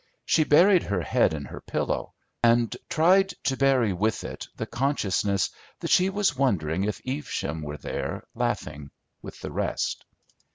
[0.25, 5.51] She buried her head in her pillow and tried to bury with it the consciousness
[5.79, 8.89] that she was wondering if Evesham were there laughing
[9.21, 10.03] with the rest.